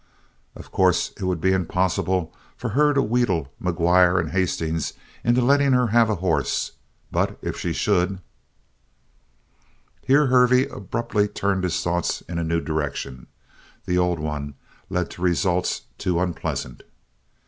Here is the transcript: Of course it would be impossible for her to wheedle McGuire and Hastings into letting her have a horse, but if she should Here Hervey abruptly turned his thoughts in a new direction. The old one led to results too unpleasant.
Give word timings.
Of 0.55 0.71
course 0.71 1.11
it 1.15 1.25
would 1.25 1.39
be 1.39 1.51
impossible 1.53 2.33
for 2.57 2.69
her 2.69 2.91
to 2.91 3.03
wheedle 3.03 3.53
McGuire 3.61 4.19
and 4.19 4.31
Hastings 4.31 4.93
into 5.23 5.41
letting 5.43 5.73
her 5.73 5.85
have 5.93 6.09
a 6.09 6.15
horse, 6.15 6.71
but 7.11 7.37
if 7.43 7.55
she 7.59 7.71
should 7.71 8.17
Here 10.03 10.25
Hervey 10.25 10.65
abruptly 10.65 11.27
turned 11.27 11.63
his 11.63 11.83
thoughts 11.83 12.21
in 12.21 12.39
a 12.39 12.43
new 12.43 12.61
direction. 12.61 13.27
The 13.85 13.99
old 13.99 14.17
one 14.17 14.55
led 14.89 15.11
to 15.11 15.21
results 15.21 15.81
too 15.99 16.19
unpleasant. 16.19 16.81